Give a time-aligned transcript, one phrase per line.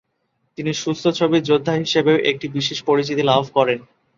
[0.57, 3.79] তিনি সুস্থ ছবির যোদ্ধা হিসেবেও একটি বিশেষ পরিচিতি লাভ করেন।